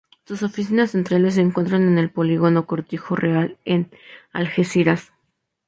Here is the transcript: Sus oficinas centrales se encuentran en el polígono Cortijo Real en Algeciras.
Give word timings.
Sus 0.25 0.41
oficinas 0.41 0.89
centrales 0.89 1.35
se 1.35 1.41
encuentran 1.41 1.83
en 1.83 1.99
el 1.99 2.09
polígono 2.09 2.65
Cortijo 2.65 3.15
Real 3.15 3.59
en 3.65 3.91
Algeciras. 4.33 5.13